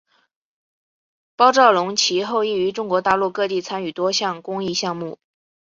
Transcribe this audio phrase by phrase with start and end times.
[1.35, 5.19] 包兆龙其后亦于中国大陆各地参与多项公益项目。